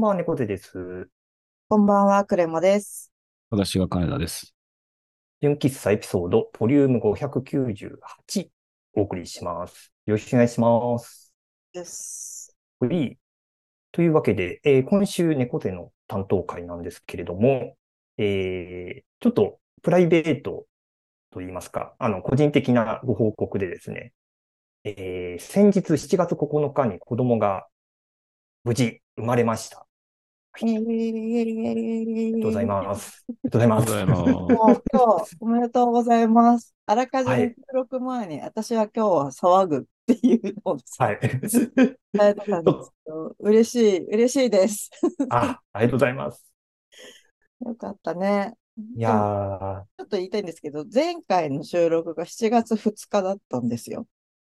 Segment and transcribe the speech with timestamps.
[0.00, 1.10] んばんは、猫背です。
[1.68, 3.12] こんばんは、クレモです。
[3.50, 4.54] 私が金田です。
[5.42, 8.50] 純喫茶エピソード、ボリューム598、
[8.94, 9.92] お送りします。
[10.06, 11.32] よろしくお願いします。
[11.72, 12.56] です。
[12.80, 13.18] はい。
[13.92, 17.76] というわけで、えー今週猫背の担当会なんですけれども、
[18.18, 20.66] えーちょっとプライベート
[21.30, 24.12] といいますか、あの、個人的なご報告でですね、
[24.84, 27.66] えー先日7月9日に子供が
[28.64, 29.86] 無事生まれました。
[30.58, 33.24] えー、ありがとうございます。
[33.28, 33.94] ありがとうございます。
[33.94, 34.32] ありがとうございます。
[34.32, 36.74] もう今日、おめでとうございます。
[36.86, 40.78] あらかじはいめ収録前に、私は今日は騒ぐっていうのを。
[40.98, 44.90] 伝えてたんですけど、嬉しい、嬉しいです。
[45.30, 46.44] あ、ありがとうございます。
[47.64, 48.54] よかったね。
[48.96, 54.06] いやー、ちょっと言いたいんですけど、前回の収録が7月2日だったんですよ。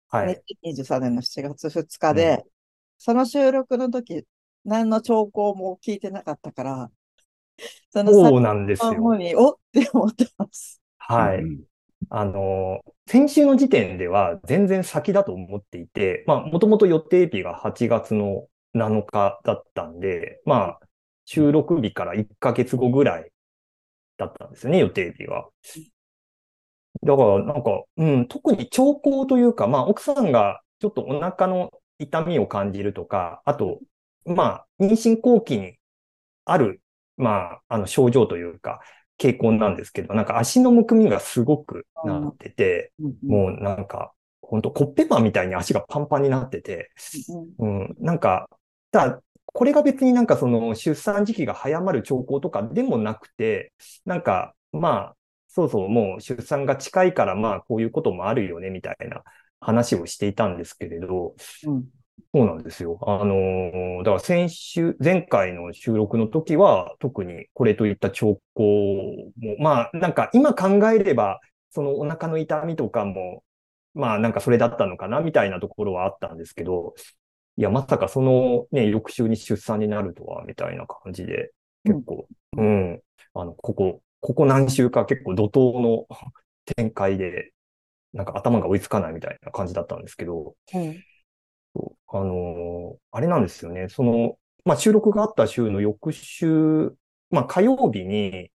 [0.10, 0.42] はい。
[0.64, 2.44] 2023年の7月2日で、
[2.98, 4.26] その収録の時、
[4.66, 6.92] 何の兆候も聞いてなかったから、
[7.92, 9.16] そのそうなんですよ。
[9.16, 10.82] に、おって思ってます。
[10.98, 11.40] はい。
[11.40, 11.64] うん
[12.10, 20.80] あの、先週の時点では全然先だと思っていて、まあ、もともと予定日が8月の7日だったんで、まあ、
[21.26, 23.32] 収録日から1ヶ月後ぐらい
[24.18, 25.48] だったんですよね、予定日が。
[27.04, 33.80] だから、なんか、うん、特に兆候というか、まあ、奥さんがちょっとお腹の痛みを感じるとか、あと、
[34.26, 35.78] まあ、妊娠後期に
[36.46, 36.82] ある、
[37.18, 38.82] まあ、あの、症状というか、
[39.20, 42.92] 傾向なんですけど、なんか足のむくみがすごくなってて、
[43.26, 46.92] もうなんか、ほんとコッペパンみたいに足がパンパンになってて、
[47.60, 48.50] うん、なんか、
[48.92, 53.72] ただ、これが別になんかその出産時期が早まる兆候とかでもなくて、
[54.06, 55.16] なんか、まあ、
[55.48, 59.24] そうそう、もう出産が近いからまあこういうこともあるよね、みたいな
[59.60, 61.84] 話をしていたんですけれど、うん
[62.34, 63.00] そうなんですよ。
[63.06, 68.64] あのーだから先週、前回の収録の時は特にこれといった兆候
[69.38, 73.44] も、まあなんか今考えれば、そのお腹の痛みとかも、
[73.94, 76.96] まあなんかそれだったのかなみたいなところはあったんですけど、
[77.58, 81.52] いや、まさかそのね、翌週に出産になるとは、みたいな感じで、
[81.84, 83.02] 結構、うん、
[83.36, 86.08] あの、ここ、ここ何週か結構怒涛の
[86.76, 87.52] 展開で、
[88.12, 91.04] なんか頭が追いつかないみたいな感じだったんですけど、うん
[92.08, 93.90] あのあれなんですよね。
[93.90, 96.94] その、まあ、収録があった週の翌週、
[97.32, 98.52] まあ、火曜日に、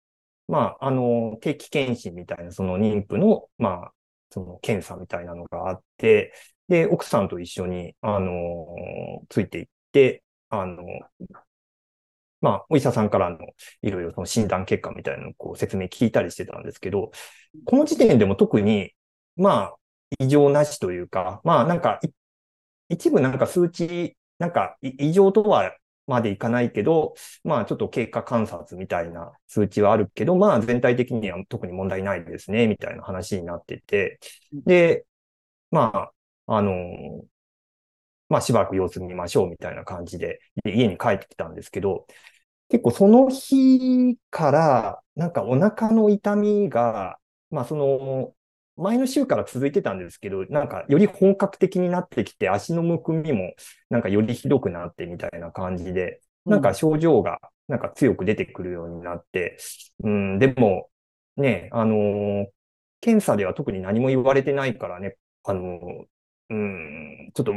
[0.47, 3.93] まあ、あの定期検診みたいな、その妊婦の、まあ、
[4.29, 6.33] その検査みたいなのがあって、
[6.67, 8.65] で、奥さんと一緒に、あの
[9.29, 10.83] ついていって、あの
[12.41, 13.37] まあ、お医者さんからの
[13.81, 17.11] いろいろその診断結果みたいなのをこう説明聞いたりしてたんですけど、
[17.65, 18.91] この時点でも特に、
[19.35, 19.75] まあ、
[20.19, 22.09] 異常なしというか、まあ、なんかい、
[22.89, 25.75] 一部なんか数値、なんかい異常とは
[26.07, 34.19] までいかないけど、まあちょっと経過観察みたいな数値はあるけど、まあ全体的には特に問題ないですね、みたいな話になってて、
[34.53, 35.05] で、
[35.71, 36.11] ま
[36.47, 36.73] あ、あの
[38.29, 42.05] まあしばらく様子見ましょうみたいな感じで、で家に帰ってきたんですけど、
[42.69, 47.19] 結構その日から、なんかお腹の痛みが、
[47.51, 48.35] まあその、
[48.77, 53.53] 前の週から続いてたんですけど、なんかより本格的になってきて、足のむくみも
[53.89, 59.57] なんかよりひどくなってみたいな感じで、なんか症状がなんか強く出てくるようになって、
[60.03, 60.89] うん、でも、
[61.35, 62.45] ね、あのー
[62.99, 66.05] 検査では特に何も言われてないからね、あのー
[66.49, 67.53] うん、ちょっと、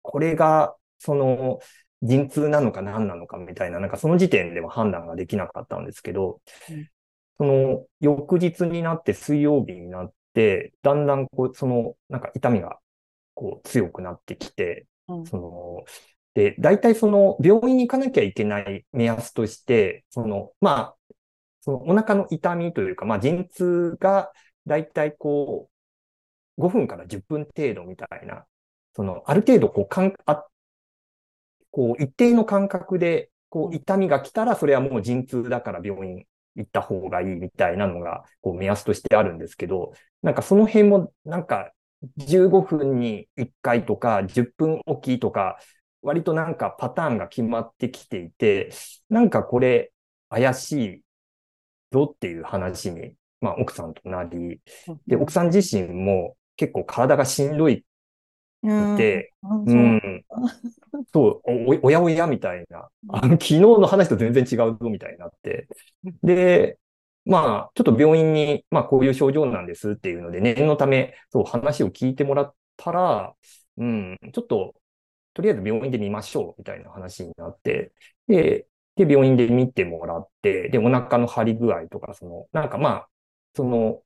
[0.00, 1.60] これが、その、
[2.00, 6.40] 陣痛なのか何なのかみたいな、なんかその時点では判断ができなかったんですけど、
[6.70, 6.88] うん
[7.38, 12.78] その翌日になって水曜日になって、だんだんこう、その、なんか痛みが
[13.34, 15.26] こう強くなってきて、うん。
[15.26, 15.84] その、
[16.34, 20.96] で、大体その病院に行かなきゃいけない目安として、その、まあ、
[21.60, 24.32] そのお腹の痛みというか、まあ、陣痛が
[24.66, 25.68] 大体こ
[26.58, 28.46] う、5分から10分程度みたいな、
[28.94, 30.46] その、ある程度こう、かん、あ、
[31.70, 36.26] こう、一定の間隔で、こう、痛みが来たら、それはもう陣痛だから病院
[36.56, 41.72] 行った方がいいみたいなのが、こう、目安としてあるんですけど、なんかその辺も、なんか、
[42.16, 45.58] 15分に1回とか、10分おきとか、
[46.02, 48.70] 割となんかパターンが決まってきていて、
[49.08, 49.92] なんかこれ
[50.28, 51.02] 怪しい
[51.92, 54.60] ぞっていう話に、まあ奥さんとなり、
[55.06, 57.84] で、奥さん自身も結構体がしんどい
[58.62, 58.94] うん。
[58.94, 59.74] って、う。
[59.74, 59.96] ん。
[59.96, 60.24] う
[61.12, 61.50] そう、
[61.82, 65.66] お、おやおやみたいな、あの、昨日の話と全然違うぞみたいになって、
[66.22, 66.78] で、
[67.24, 73.34] まあ、ちょっと病院に、まあ、こういう症状なんですっていうので、念のため、そう、話を聞いてもらったら、
[73.78, 74.74] うん、ちょっと、
[75.34, 77.92] とりあえず病院で見ましょうみたいな話になって、
[78.28, 78.66] で、
[78.96, 83.08] で、病院で見てもらって、で、お腹の張り具合とか、その、なんかまあ、
[83.54, 84.02] その、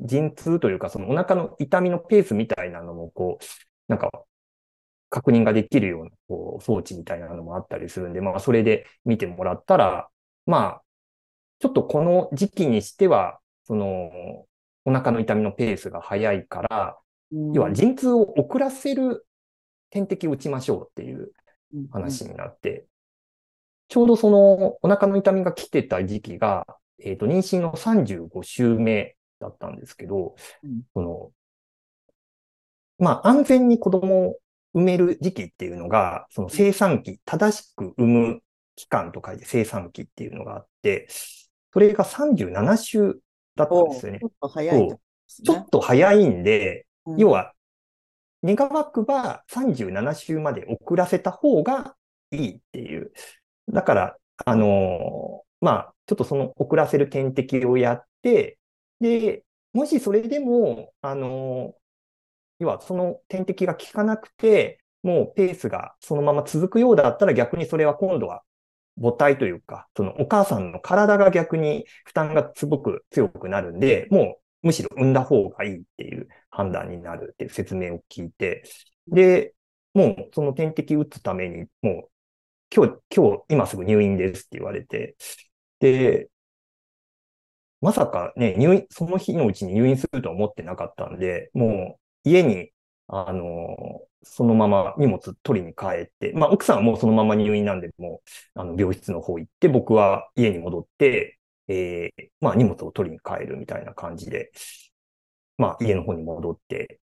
[0.00, 3.44] 陣痛というか、そのお腹の痛みのペースみたいなのも、こう、
[3.88, 4.10] なんか、
[5.10, 10.08] 確認ができるような、こう、装置みたいなのもあったりするんで、まあ、それで見てもらったら、
[10.46, 10.82] まあ、
[11.60, 14.10] ちょっとこの時期にしては、その、
[14.84, 16.98] お腹の痛みのペースが早いから、
[17.52, 19.26] 要は陣痛を遅らせる
[19.90, 21.30] 点滴を打ちましょうっていう
[21.90, 22.86] 話になって、
[23.88, 26.66] ちょうどそのお腹の痛みが来てた時期が、
[27.00, 30.82] えっ、と、妊娠の35週目だったんですけど、うん。
[30.94, 31.30] その、
[32.98, 34.38] まあ、安全に子供を
[34.72, 38.40] 産める時期っていうのが、その生産期、正しく産む
[38.76, 41.08] 期間と書いて生産期っていうのがあって、
[41.72, 43.20] それが37週
[43.56, 44.28] だったんですよねちょ。
[44.28, 47.52] っと早いねちょっと早いんで、うん要は、
[48.42, 51.96] 願わくば37週まで遅らせた方が
[52.30, 53.12] いいっていう。
[53.68, 58.58] だから、あのーまあ、ちょっとその遅らせる点滴をやって、
[59.00, 61.83] で、もしそれでも、あのー
[62.58, 68.42] 要はその点滴が効かなくて、もうペースがそのまま続くようだったら逆にそれは今度は
[69.00, 78.64] 母体というか、そのお母さんの体が逆に負担がすごく強くなるんで、もうむしろ産んだ方がいいっていう判断になるっていう説明を聞いて、
[79.08, 79.54] で、
[79.92, 82.08] もうその点滴打つために、もう
[82.74, 85.16] 今日、今日、今すぐ入院ですって言われて、
[85.80, 86.28] で、
[87.80, 92.72] まさかね、入院、その日のうちに入院するとは思ってなかったんで、もう家に、
[93.08, 98.22] あの、そのまま荷物取りに帰って、まあ奥さんはもうそのまま入院なんで、も
[98.56, 101.38] う、あの、病室の方行って、僕は家に戻って、
[101.68, 104.50] えーまあ荷物を取りに帰るみたいな感じで、
[105.58, 107.00] まあ家の方に戻って、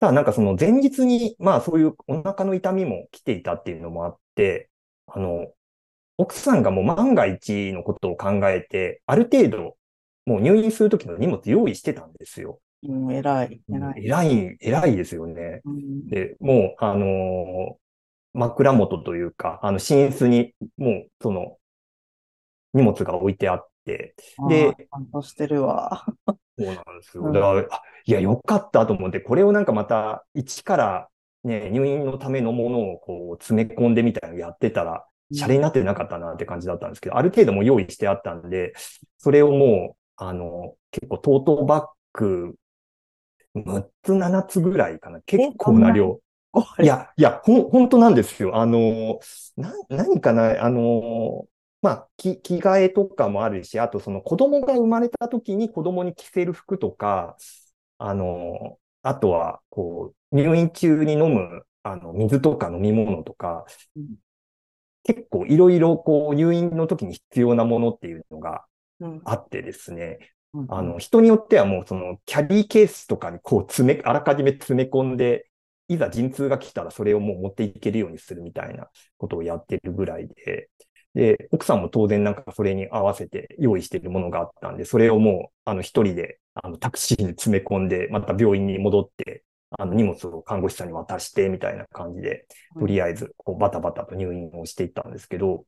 [0.00, 4.70] ただなんかその前日に、まあそういうお腹の痛みも来ていたっていうのもあって、
[5.06, 5.52] あの、
[6.18, 9.78] 奥さんがもう万が一のことを考えて、ある程度、
[10.26, 12.60] もう入院するときの荷物用意してたんですよ。
[12.88, 14.04] うん、偉い、偉い。
[14.04, 15.62] 偉い、偉いですよね。
[15.64, 17.76] うんで、もう、あのー
[18.36, 21.58] 枕元というか、あの、寝室に、もう、その、
[22.72, 24.14] 荷物が置いてあって、
[24.48, 26.04] でちゃんとしてるわ。
[26.58, 27.24] そうなんですよ。
[27.24, 31.08] うんだから、あいや、よかったと思って、これをなんかまた、一から、
[31.42, 38.72] ね、入院のためのものをこう、詰め込んでみたいなのやってたら、シャレになってなかったなって感じだったんですけど、ある程度もう用意してあったんで、
[39.18, 42.54] それをもう、あの、結構トートバッグ、
[43.54, 45.20] 6つ、7つぐらいかな。
[45.22, 46.20] 結構な量。
[46.82, 48.56] いや、いや、ほん、本当なんですよ。
[48.56, 49.18] あの、
[49.56, 51.46] な、何かな、あの、
[51.82, 57.36] まあ、き、着替えとかもあるし、あとその子供が生まれた時に子供に着せる服とか、
[57.98, 63.66] あの、あとは、こう、入院中に飲む、あの、水とか飲み物とか
[63.96, 64.16] うん、
[65.04, 68.64] 結構いろいろ、こう、入院の時に必要なものっていうのが
[69.00, 70.33] うんあってですね、うん
[70.68, 75.48] あの、人によってはもうそのキャリーケースとかにこう詰め、あらかじめ詰め込んで、
[75.88, 78.88] いざ陣痛が来たらそれをもう持っていけるようにするみたいな
[79.18, 80.70] ことをやってるぐらいで、
[81.14, 89.44] で、奥さんも当然なんかそれに合わせて用意しているものがあったんで、それをもう、あの、一人で、あの、タクシーに詰め込んで、また病院に戻って、
[89.78, 92.46] あの、荷物を看護師さんに渡して、みたいな感じで、
[92.78, 95.64] とりあえず、こう、バタバタと入院をしていったんですけど、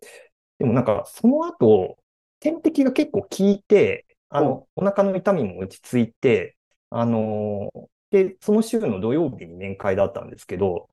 [0.59, 1.99] でもなんか、その後、
[2.41, 6.57] 点滴が結構効いて、あの、お腹の痛みも落ち着いて、
[6.91, 10.89] あのーで、その週の土曜日に面会だったんですけど、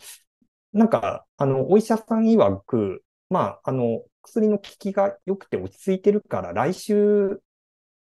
[0.74, 7.42] なんか、あの、お医者さん曰く、まあ、あの、薬の効きが良くて落ち着いてるから、来週、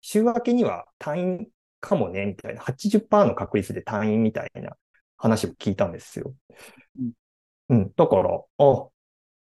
[0.00, 1.48] 週明けには退院
[1.80, 4.76] かもね、みたいな、80%の確率で退院みたいな
[5.16, 6.34] 話を聞いたんですよ。
[6.98, 7.12] うん
[7.68, 7.92] うん。
[7.96, 8.88] だから、あ、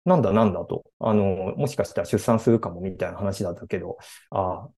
[0.05, 0.85] なんだなんだと。
[1.00, 3.99] あの、もしかしたら出産するかもみたいな話だったけど、
[4.31, 4.73] あ、く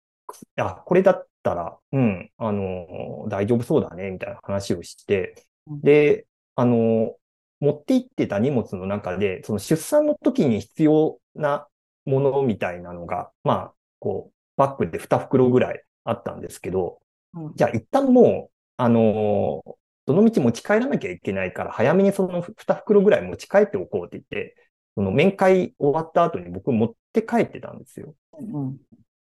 [0.58, 5.36] あ、これだったら、うん、あの、大丈夫そうだね、みたいな話をして
[5.68, 7.16] うん、で、あの、
[7.60, 11.68] 持って行ってた荷物の中で、その出産の時に必要な
[12.06, 17.00] ものみたいなのが、まあ、こう、バッグで2袋ぐらいあったんですけど、
[17.34, 17.56] うん。
[17.56, 24.56] じゃあ一旦もう、あのーどの道持ち帰らなきゃいけないから、早めにその2袋ぐらい持ち帰っておこうって言って、
[24.96, 28.16] その面会終わった後に僕持って帰ってたんですよ。
[28.40, 28.78] うん。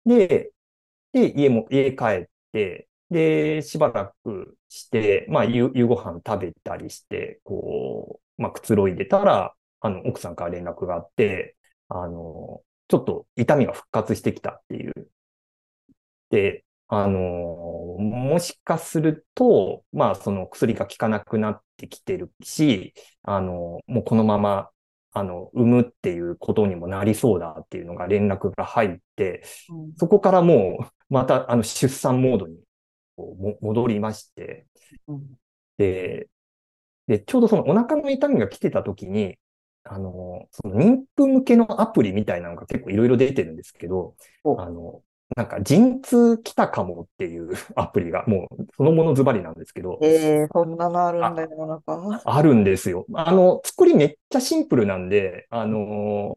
[0.05, 0.51] で、
[1.15, 11.57] で、家も、家帰って、で、しばらくして、まあ、夕夕ご飯食べたりして、こう、まあ、くつろいでたら、あの、奥さんから連絡があって、
[11.89, 15.11] あの、ちょっと痛みが復活してきたっていう。
[16.31, 17.19] で、あの、
[17.99, 24.71] もしかすると、まあ、その薬が効かなくなってきてるし、あの、もうこのまま、
[25.13, 32.59] あの、産むっていうことにもなりそうだっていうのが連絡が入って、うんそこからもう、また、あの、出産モードに
[33.17, 34.67] こうも戻りまして、
[35.09, 35.39] うん
[35.77, 36.29] で、
[37.07, 39.37] で、ちょうどそのお腹の痛みが来てた時に、
[39.85, 45.03] あの、その妊婦向けのアプリみたいなのが結構いろいろ出てるんですけど、おあの、
[45.37, 52.23] なんか陣痛来たかもっていう アプリがもうそのものズバリなんですけど、ええそんなのあるんだよ、世の中。
[52.25, 53.05] あるんですよ。
[53.15, 56.37] あの、作りめっちゃシンプルなんで、あの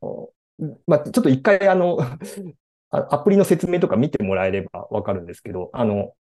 [0.88, 2.17] まあ、ちょっと一回あの、あ
[2.89, 6.13] アプリの説明とか見てもらえればわかるんですけど、あの、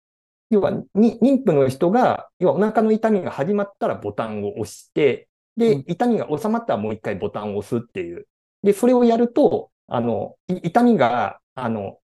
[0.50, 5.26] 要は、に妊婦の人が、要はお腹の痛みが始まったらボタンを押して、うん
[5.58, 8.28] で、痛みが収まったらもう一回ボタンを押すっていう。
[8.62, 12.00] で、それをやると、あの、い痛みが、あの、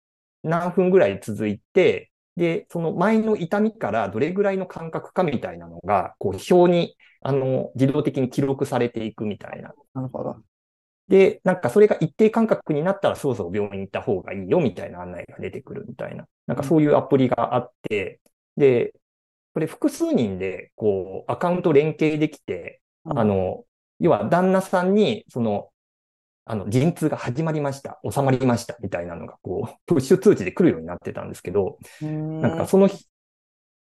[0.43, 9.73] 何分ぐらい続いて、で、その前の痛みからどれぐらいの間隔かみたいなのが、こう、表に、あの、自動的に記録されていくみたいな。
[9.93, 10.37] なるほど。
[11.09, 16.27] で、なんかそれが一定間隔になったらそろそろ病院に行った方がいいよみたいな案内が出てくるみたいな。
[16.45, 18.21] なんかそういうアプリがあって、
[18.55, 18.93] で、
[19.53, 23.65] これ複数人でこうアカウント連携できて、あの、
[23.99, 25.69] 要は旦那さんに、その、
[26.45, 33.07] あの、陣痛が始まりました、収まりましたみたいなのがこう、 プッシュ通知で来るようになってたんですけど、うん、なんかその日、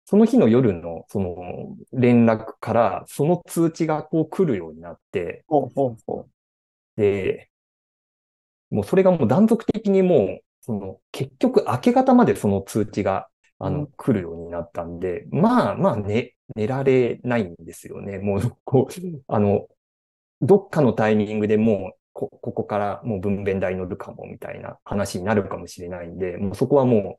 [0.06, 6.28] その日の夜のその連絡からその通知がこう来るようになって、ほうほうほ
[6.96, 7.50] で、
[8.70, 13.28] もうそれがもう断続的にもう、その結局明け方までその通知が、
[13.60, 18.20] あの、うん来るようになったんで、まあまあ寝、寝られないんですよね。
[18.20, 19.68] もう、 こう、あの、
[20.42, 27.18] どっかのタイミングでもう、こ、ここからもう分娩台乗るかもみたいな話になるかもしれないんで、もうそこはも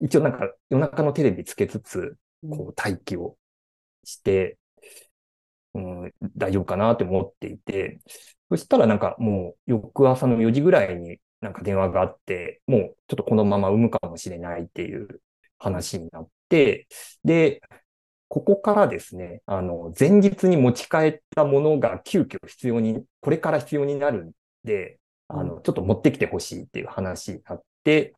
[0.00, 2.50] う、一応なんか夜中のテレビつけつつ、う。
[2.50, 3.36] こう待機を
[4.04, 4.58] して、
[5.74, 8.00] うん、大丈夫かなって思っていて、
[8.50, 15.20] そしたらなんかもう翌朝の4時ぐらいになんか電話があって、もうちょっとこのまま産むかもしれないっていう
[15.58, 16.86] 話になって、
[17.24, 17.60] で、
[18.28, 24.32] ここからですね、あの、前日に持ち帰ったものが急遽必要に、これから必要になるん
[24.64, 24.98] で、
[25.28, 28.14] あの、ちょっと持ってきてほしいっていう話になって、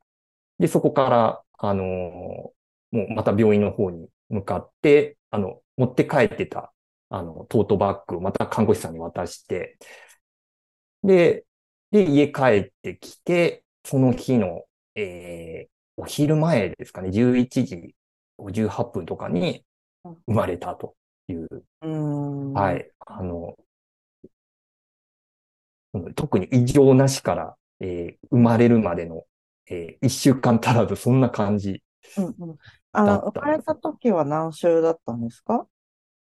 [0.58, 2.52] で、そこから、あの、も
[2.92, 6.72] うまた病院の方に向かって、あの、持って帰ってた、
[7.10, 9.78] あの、トートバッグをまた看護師さんに渡して、
[11.06, 11.44] で、
[11.92, 17.94] で、家帰ってきて、その日の、えー、お昼前ですかね、11時
[18.38, 19.64] 58分とかに
[20.26, 20.96] 生まれたと
[21.28, 21.48] いう、
[21.82, 22.52] うん。
[22.52, 23.56] はい、あの、
[25.94, 29.24] うん特に異常なしから、えー生まれるまでの、
[29.70, 31.82] えー一週間足らず、そんな感じ。
[32.18, 32.56] うんうん。
[32.92, 35.66] あ生まれた時は何週だったんですか？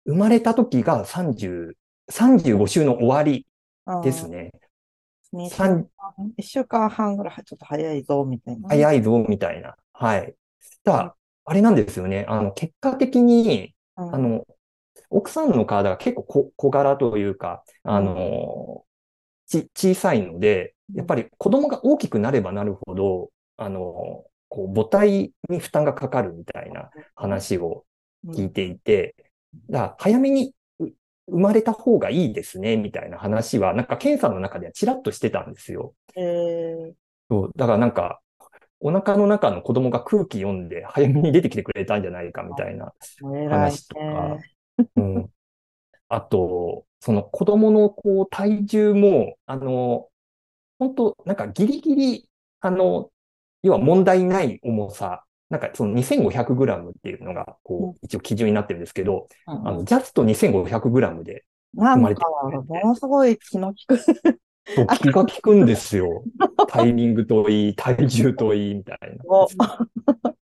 [0.05, 1.77] 生まれた時が30、
[2.09, 3.45] 35週の終わり
[4.03, 4.51] ですね。
[5.31, 8.69] 二週三間一週間半ぐらいちょっと早いぞ、みたいな。
[8.69, 9.75] 早いぞ、みたいな。
[9.93, 10.36] はい。
[10.83, 12.25] ただ、あれなんですよね。
[12.27, 14.45] あの、結果的に、うんあの、
[15.09, 18.83] 奥さんの体が結構小小柄というか、あの、
[19.48, 27.86] ち、小さいので、やっぱり子供が大きくなればなるほど、あの、こう母体に負担がかかるみたいな話を
[28.27, 29.15] 聞いていて、
[29.69, 30.53] だから早めにう
[31.29, 35.93] 生まれた方がいいですね、みたいな話は、なんか検査の中ではちらっとしてたんですよ。
[36.15, 36.93] えー
[37.29, 38.21] そう、だからなんか、
[38.79, 42.93] お腹の中の子供が空気読んで早めに出てきてくれたんじゃないかみたいな
[43.50, 44.38] 話とか
[44.77, 45.29] ね。、うん。
[46.09, 50.09] あと、その子供のこう体重も、あの、
[50.79, 52.29] 本当なんかギリギリ、
[52.62, 53.12] あの、
[53.63, 64.00] 要は問題ない重さ、なんかその2500グラムっていうのが、こう、一応基準になってるんですけど、うんあの、ジャスト2500グラムで、なん生まれてか、ものすごい気の利く。
[65.00, 66.24] 気が利くんですよ。
[66.70, 69.24] タイミングといい、体重といい、みたいな。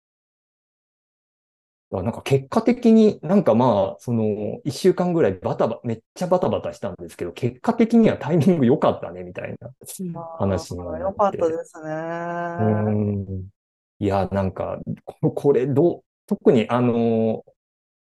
[1.90, 9.70] なんか結果的になんかまあ、その、一週間ぐらいバタバ、めっちゃバタバタしたんですけど、結果的にはタイミング良かったね、みたいな
[10.38, 11.02] 話にはなって。
[11.04, 13.57] よかったですね。
[14.00, 14.06] うん。
[14.06, 17.44] いや、なんか、ここれ、どう、特にあの、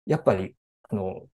[0.05, 0.55] やっぱり、
[0.89, 1.27] あの、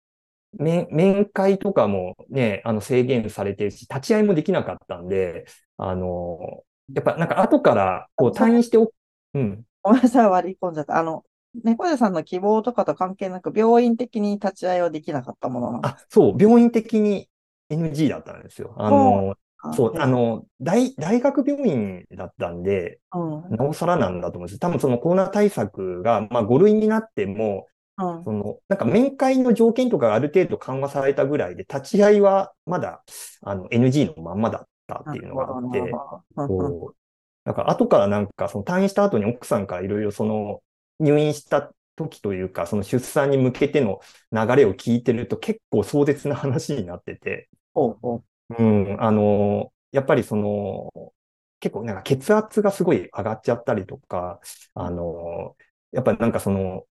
[0.53, 5.45] 面、面会とかもね、あの制限されてるし、立ち会いもできなかったんで、
[5.77, 6.63] あの、
[6.93, 8.91] やっぱなんか後から、こう退院してお、
[9.35, 9.63] うん。
[9.83, 10.97] ごめんなさい、割り込んじゃった。
[10.97, 11.23] あの、
[11.63, 17.29] 猫背さんの希望とかと関係なく、病院的に立ち会いはできなかったものなんですあ、そう、病院的に
[17.69, 18.75] NG だったんですよ。
[18.77, 19.35] あの、
[19.73, 23.57] そう、へあの、大、大学病院だったんで、うん。
[23.57, 24.59] なおさらなんだと思うんです。
[24.59, 28.23] 多分そのコロナ対策が、まあ5類になっても、うん。
[28.23, 33.03] その、なんか面会の条件とかがある程度緩和されたぐらいで、立ち会いはまだ、
[33.41, 36.95] あの、NG のまんまだったっていうのがあって、なるほどそう。
[37.43, 40.61] だから後からなんか、その退院した後に奥さんからいろいろその、
[40.99, 43.99] 入院した時というか、その出産に向けての
[44.31, 48.23] 流れを聞いてると結構壮絶な話になってて、ほうほう
[48.57, 51.13] うん、あの、やっぱりその、
[51.59, 54.39] 結構なんか血圧がすごい上がっちゃったりとか、
[54.73, 55.55] あの、
[55.91, 56.85] やっぱりなんかその、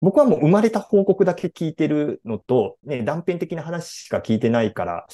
[0.00, 5.06] 僕はもう生まれた報告だけ聞いてるのと、ね、断片的な話しか聞いてないから、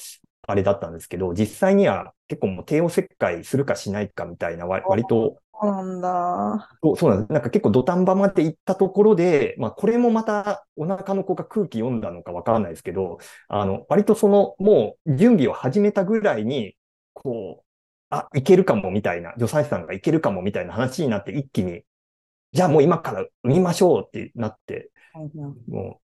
[0.49, 6.69] あれだったんですけど、実際には結構もう帝王切開するかしないかみたいな割と、そうなんだ。
[6.83, 7.31] そうそうなんです。
[7.33, 16.75] なんか結構土壇場まで行ったところで、まあこれもまたお腹の子が空気読んだのかわからないですけど、あの、割とそのもう準備を始めたぐらいに、
[17.13, 17.65] こう、
[18.09, 21.81] あ、いけるかもみたいな、助産師さんがいけるかもみたいな話になって一気に、
[22.53, 26.01] じゃあもう今から産みましょうってなって、うんうんもう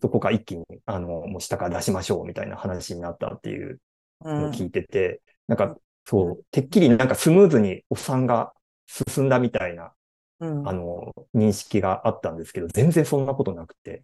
[0.00, 3.80] そこから一気に、あの、もう下から出しましょうみたいな話になったっていう
[4.20, 8.52] うんのを聞いてて、なんかそう、てっきりなんかスムーズにお産が
[8.86, 9.92] 進んだみたいな
[10.40, 14.02] うんあの、認識があったんですけど、全然そんなことなくて。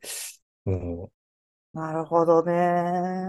[0.66, 1.08] うん、
[1.72, 2.52] なるほどね。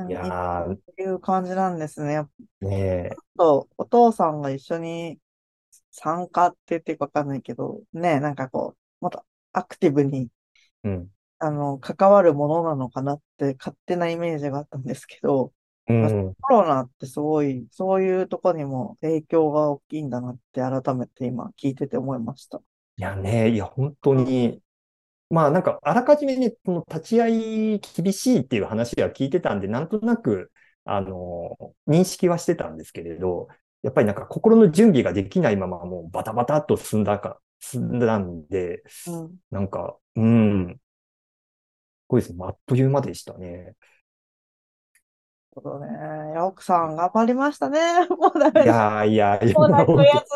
[0.10, 2.24] いやー、っていう感じなんですね。
[2.62, 2.78] ね
[3.12, 5.20] え、と、お父さんが一緒に
[5.92, 10.30] 参加って言っていいかわかんないけど、ね、なんかこう、もっとアクティブに、
[10.84, 11.10] うん。
[11.40, 15.54] あの、関わるものなのかなって勝手なイメージがあったんですけど、
[15.92, 22.62] うん、コロナってすごい、そういうとこにも影響が大きいんだなって改めて今聞いてて思いました。
[22.98, 24.62] いやね、いや、本当に、
[25.30, 30.52] まあなんか、あらかじめね、この立ち会い厳しいっていう話は聞いてたんで、なんとなく、
[30.84, 33.48] あの、認識はしてたんですけれど、
[33.82, 39.36] やっぱりなんか心の準備ができないままもうバタバタっと進んだか、進んだんで、うん。
[39.52, 40.80] なんか、うん、す
[42.08, 42.40] ごいですね。
[42.42, 43.76] あっという間でしたね。
[45.54, 45.88] ほどね。
[46.32, 48.08] いや、奥さん頑張りましたね。
[48.10, 48.68] もうダメいだ。
[48.74, 50.12] やーいやーいやもう泣くや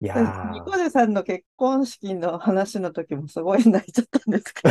[0.00, 4.70] いやニコデさんの結婚式の話の時もすごい泣いちゃったんですけど、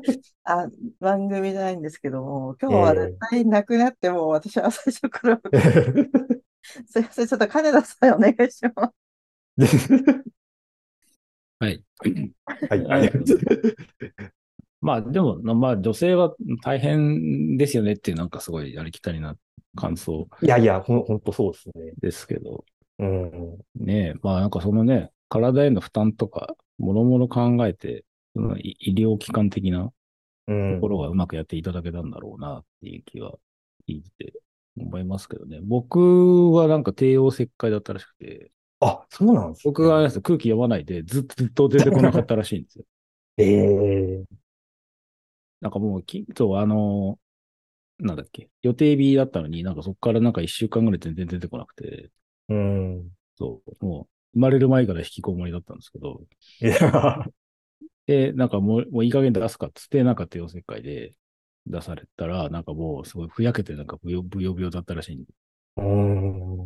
[0.44, 0.68] あ、
[1.00, 5.40] 番組じゃないんですけども、今日は絶対なくなっても、私は最初から、
[6.86, 8.94] すいません、ちょっと金田さんお願いします。
[11.58, 11.84] はい。
[12.68, 13.42] はい、ありがとうございま
[14.20, 14.33] す。
[14.84, 19.34] まあでも、まあ女性は大変ですよねっていうなんかすごいありきたりな
[19.76, 21.92] 感想いやいや、ほん、ほんとそうですね。
[22.02, 22.66] ですけど、
[22.98, 23.58] うん。
[23.76, 28.04] ねえ、まあなんかそのね、体への負担とか、もろもろ考えて、
[28.36, 29.90] その医医療機関的な
[30.48, 33.32] うんところがうまくやっていただけたんだろうなっていう気は
[33.88, 34.34] 聞いてて
[34.78, 35.60] 思いますけどね。
[35.62, 42.84] 僕はなんか帝王切開だったらしくて、あ、そうなんですね僕はあれです空気読まないでずっとずっと出てこなかったらしいんですよ。
[43.38, 44.43] ええ
[45.64, 47.18] なんかもうき、そう、あの、
[47.98, 52.10] なんだっけ、予定日だったのになんかそこからなんか一週間ぐらい全然出てこなくて、
[52.48, 53.10] うん。
[53.36, 56.22] そう、もう生まれる前から引きこもりだったんですけど、
[56.60, 57.24] いや、
[58.06, 61.14] で、なんかもう、もういい加減出すかっつって、なんか帝王切開で
[61.66, 65.24] 出されたら、なんかもうすごいふやけてなんかブヨブヨブヨだったらしいん
[65.76, 65.82] う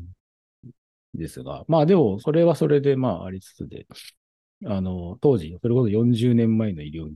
[0.00, 0.08] ん。
[1.14, 3.86] ですが、まあでも、それはそれでまあありつつで、
[4.66, 7.14] あの、当時、それこそ40年前の医療うん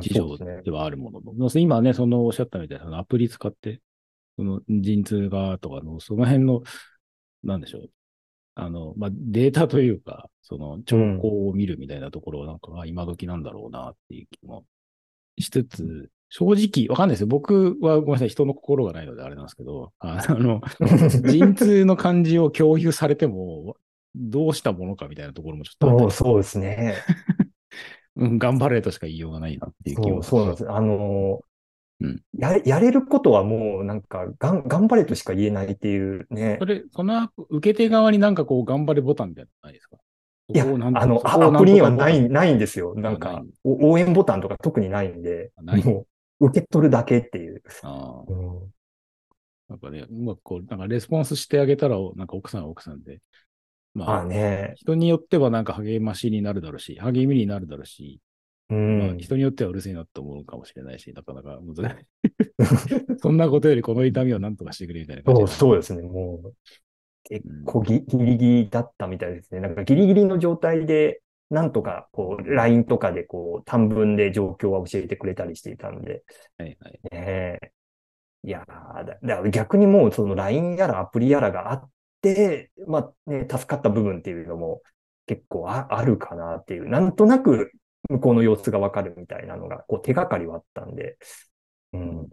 [0.00, 3.80] 事情ではあるものの、今ね、そのおっしゃったみたいな、そのアプリ使って、
[4.36, 6.62] その陣痛がとかの、その辺の、
[7.42, 7.90] なんでしょう。
[8.54, 14.64] あの、まあ、データというか、その兆候を見るみたいなところはなんか、あ今時なんだろうなっていう気も
[15.38, 17.26] しつつ、正直、わかんないですよ。
[17.26, 20.60] 僕はごめんなさい、人の心がないのであれなんですけど、ああの、
[21.30, 23.76] 陣痛の感じを共有されても、
[24.16, 26.94] どうしたものかみたいなところもちょっとそうですね。
[28.16, 30.22] うん、頑張れとしか言いようがないなっていう気そう、も。
[30.22, 30.70] そうなんです。
[30.70, 31.40] あの
[32.00, 36.64] うんや、やれることはもうなんか、がん、頑張れとしか言えないっていうねそ。
[36.64, 39.96] れ、その受け手側になんかこう、頑張れボタンみたいなのないですか？
[40.52, 42.94] いや、あの、アプリにはない、ないんですよ。
[42.96, 46.06] なんなか応援ボタンとか特にないんで、も
[46.40, 47.62] う、受け取るだけっていう。
[47.82, 48.58] ああうん
[49.66, 53.20] なんかね、うまくこう、なんかレスポンスしてあげたら、なんか奥さんは奥さんで。
[53.94, 54.76] まああ、ね。
[54.76, 58.20] 人によってはなんか励ましになるだろうし、励みになるだろうし、
[58.68, 59.18] うまあ、ん。
[59.18, 62.06] 人によってはうるせえなって思うかもしれないし、なかなか難しい。
[63.18, 66.02] そんなことよりこの痛みをなんとかしてくれみたいな感じそう、でそうですね。
[66.02, 66.56] もう、
[67.24, 69.60] 結構ギギリギリだったみたいですね。
[69.60, 76.24] なんかギリギリの状態で、なんとか、こう、LINE とかで、こう、短文で状況は教えてくれたりしていたので、
[76.58, 77.00] はいはい。
[77.12, 77.72] ねえ
[78.44, 81.93] いやーだ、だから逆にもうその LINE やらアプリやらがあって、
[82.86, 84.82] まあね、助かった部分っていうのも
[85.26, 87.72] 結構ああるかなっていう、なんとなく
[88.08, 91.16] 向こうの様子がわかるみたいなのが、こう手がかりはあったんで、
[91.92, 92.28] うん。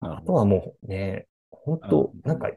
[0.00, 2.50] あとはもうね、本あ当なんか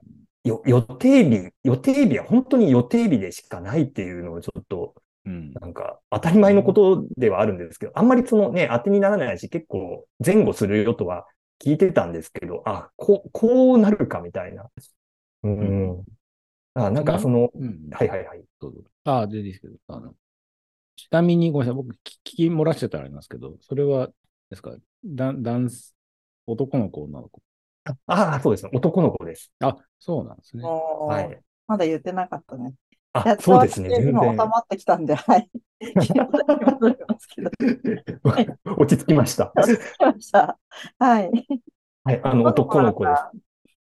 [0.44, 5.54] よ予定日、予定日は本当に予定日でしかないっていうのをちょっと、うん。
[5.60, 11.26] なんか当たり前のことではあるんですけど、あんまりそのね、当てにならないし、結構前後するよとは
[11.62, 14.70] 聞いてたんですけど、あ、こう、こうなるかみたいな。
[15.44, 16.04] うん。
[16.74, 18.44] あなんかその、うんはいはいはい。
[18.60, 20.14] どうぞああ、でですけど、あの、
[20.98, 24.10] ちなみにごめんなさい、僕、聞き漏らしてたらありますけど、それは、
[24.50, 25.94] ですか、だ男子、
[26.48, 27.42] 男の子、女の子？
[28.08, 28.72] ああ、そうですね。
[28.74, 29.52] 男の子です。
[29.60, 30.64] あ、そうなんですね。
[30.64, 31.40] はい。
[31.68, 32.74] まだ言ってなかったね。
[33.14, 33.90] あそうですね。
[33.90, 34.10] 私全然。
[34.10, 35.50] 今収まってきたんで、はい。
[38.78, 39.52] 落ち着きました。
[39.56, 39.60] 来
[40.00, 40.58] ました。
[41.00, 41.32] はい。
[42.04, 42.22] はい。
[42.24, 43.24] あの、男の子です。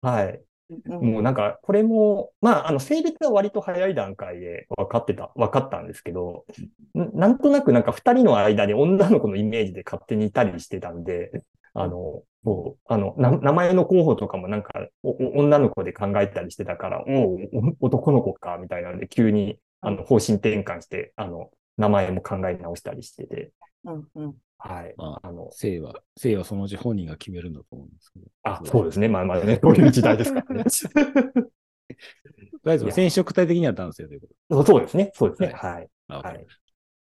[0.01, 0.33] はい。
[0.33, 0.43] うん
[0.89, 6.45] もうなんか、これも、まあ、あの、性別は割と早い段階で分かってた、分かったんですけど、
[6.97, 11.31] んなんとなくなんか二人の間に女の子のイメージで勝手にいたりしてたんで、
[11.73, 17.49] あの、もう、あの、な名前の候補とかもなんか、女の子で考えたりしてたから、おう
[17.81, 23.51] お男の子か、みたいなので、急に、あの、方針転換して、あの、名前も考え直したりしてて、
[23.85, 24.93] うんうんはい。
[24.95, 28.25] まああの、性は、性はそのうち本人が決めるんだと思うんですけど。
[28.43, 29.09] あ、そうですね。
[29.09, 30.63] まあまあね、そういう時代ですからね。
[32.63, 32.91] 大丈夫。
[32.91, 35.11] 染色体的には男性ということそうですね。
[35.13, 35.49] そうですね。
[35.49, 35.89] はい。
[36.07, 36.47] はい。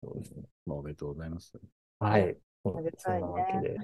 [0.03, 0.43] そうですね。
[0.43, 1.59] たまあおめでとうございます。
[2.01, 2.37] はい。
[2.63, 3.79] そんなわけで。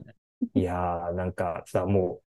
[0.54, 2.22] いやー、なんかさ、もう、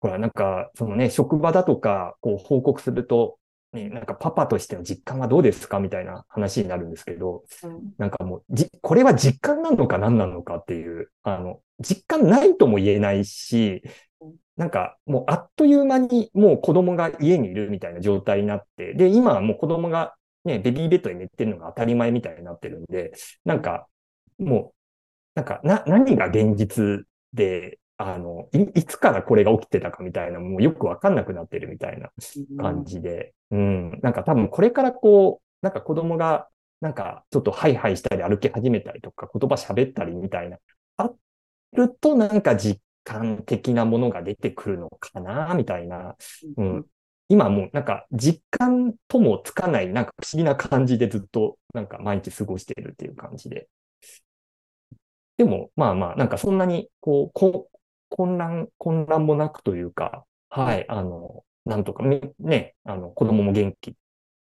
[0.00, 3.38] ほら、なんか、そのね、職場だとか、こう、報告すると、
[3.72, 5.78] ね、なんか、パパとしての実感はどうですか？
[5.78, 7.92] みたいな話になるんですけど、うん。
[7.98, 13.82] なんかもう、じ、これは実感なのか何なのかっていう、あの、実感ないとも言えないし
[14.20, 23.12] うん、なんか、もう、あっという間に、もう子供が家にいるみたいな状態になって、で、今はもう子供がね、ベビーベッドに寝てるのが当たり前みたいになってるんで、
[23.44, 23.86] なんか、
[24.38, 24.74] もう、
[25.34, 27.04] なんか、な、何が現実
[27.34, 32.10] で、あの、い、いつからこれが起きてたかみたいな、もうよくわかんなくなってるみたいな
[32.56, 36.48] 感じで、うん、なんか多分これからこう、なんか子供が、
[36.80, 40.58] なんかちょっとハイハイしたり歩き始めたりとか、言葉喋ったりみたいな、
[40.96, 41.10] あ
[41.72, 46.14] るとなんか実感的なものが出てくるのかな、みたいな、
[46.56, 46.76] ううん。
[46.76, 46.86] ん。
[47.30, 53.68] 今もうなんか実感ともつかない、なんか不思議な感じでずっとなんか毎日過ごしているっていう感じで。
[55.36, 57.68] でも、まあまあ、なんかそんなに、こう、こ
[58.10, 63.96] 混乱、混乱もなくというか、はい、あの、なんとかみ、ね、あの、子供も元気、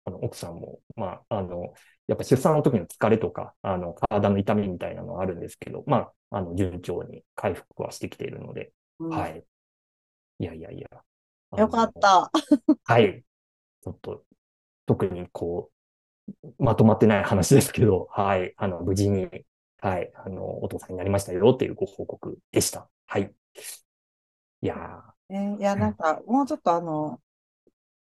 [0.04, 1.74] あの、奥さんも、まあ、あの、
[2.06, 9.44] やっぱ出産の時の疲れとか、あの、体の痛みみたいなのはあるんですけど、まあ、あの、順調に回復はしてきているので、うんはい。
[10.38, 10.88] いやいやいや。
[11.58, 11.92] よかっ。
[12.00, 12.30] た。
[12.84, 13.24] はい。
[13.82, 14.24] ちょっと、
[14.86, 15.70] 特にこ
[16.42, 18.54] う、まとまってない話ですけど、はい。
[18.56, 19.28] あの、無事に、
[19.80, 20.12] はい。
[20.14, 22.88] あの、お父さんになりましたよっていうご報告でした。
[23.06, 23.34] はい。
[24.62, 27.20] いやねいや、なんか、もうちょっとあの、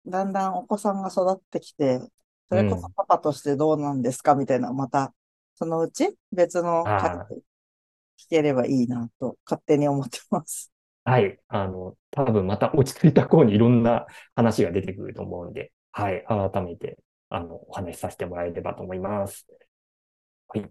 [0.06, 2.00] だんだんお子さんが育ってきて、
[2.50, 5.14] それこそうんパパとしてどうなんですかみたいな、また、
[5.56, 10.72] そのうち別の聞ければいいなと勝手に思ってます。
[11.08, 11.40] ーはい。
[11.48, 16.26] あの、多分また落ち着いた頃にいろんな話が出てくると思うんで、はい。
[16.28, 16.98] 改めて、
[17.30, 19.48] あの、お話しさせてもらえればと思います。
[20.48, 20.70] はい。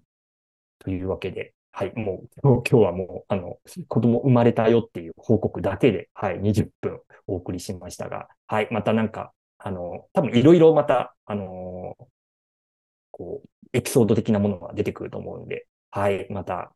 [0.79, 1.93] というわけで、はい。
[1.97, 3.59] もう、今日今日はもう、あの、
[3.89, 6.39] 子供生まれたよっていう報告だけで、はい。
[6.39, 8.69] 20分お送りしましたが、はい。
[8.71, 11.97] またなんか、あの、多分いろいろまた、あの
[13.11, 16.29] こう、エピソード的なものが出てくると思うんで、はい。
[16.31, 16.73] また、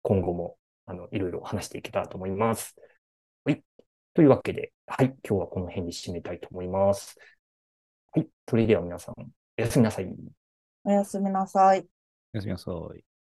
[0.00, 0.56] 今後も、
[0.86, 2.76] あの、いろいろ話していけたらと思います。
[3.44, 3.62] はい。
[4.14, 5.14] というわけで、はい。
[5.22, 7.18] 今日はこの辺に締めたいと思います。
[8.12, 8.28] はい。
[8.48, 9.26] それでは皆さん、お
[9.58, 10.08] やすみなさい。
[10.84, 11.86] おやすみなさい。
[12.32, 13.13] おやすみなさい。